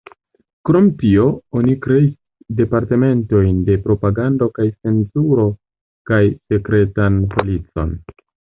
Krom 0.67 0.85
tio, 1.01 1.25
oni 1.59 1.75
kreis 1.83 2.07
departementojn 2.61 3.61
de 3.69 3.77
propagando 3.85 4.49
kaj 4.57 4.67
cenzuro 4.73 5.47
kaj 6.13 6.23
sekretan 6.53 7.25
policon. 7.37 7.97